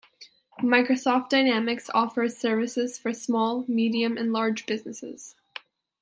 [0.63, 5.35] Microsoft Dynamics offers services for small, medium, and large businesses.